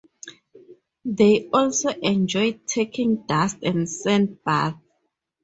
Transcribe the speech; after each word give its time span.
They 1.05 1.47
also 1.53 1.89
enjoy 1.89 2.53
taking 2.65 3.21
dust 3.27 3.57
and 3.61 3.87
sand 3.87 4.43
baths. 4.43 4.79